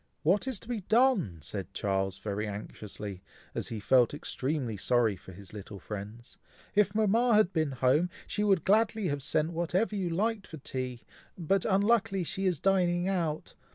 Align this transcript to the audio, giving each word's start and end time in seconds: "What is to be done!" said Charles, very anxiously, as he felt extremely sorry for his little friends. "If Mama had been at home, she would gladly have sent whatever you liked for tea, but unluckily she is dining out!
"What 0.23 0.47
is 0.47 0.59
to 0.61 0.67
be 0.67 0.81
done!" 0.81 1.37
said 1.43 1.75
Charles, 1.75 2.17
very 2.17 2.47
anxiously, 2.47 3.21
as 3.53 3.67
he 3.67 3.79
felt 3.79 4.15
extremely 4.15 4.75
sorry 4.75 5.15
for 5.15 5.31
his 5.31 5.53
little 5.53 5.77
friends. 5.77 6.39
"If 6.73 6.95
Mama 6.95 7.35
had 7.35 7.53
been 7.53 7.73
at 7.73 7.77
home, 7.81 8.09
she 8.25 8.43
would 8.43 8.65
gladly 8.65 9.09
have 9.09 9.21
sent 9.21 9.51
whatever 9.51 9.95
you 9.95 10.09
liked 10.09 10.47
for 10.47 10.57
tea, 10.57 11.03
but 11.37 11.65
unluckily 11.65 12.23
she 12.23 12.47
is 12.47 12.59
dining 12.59 13.07
out! 13.07 13.53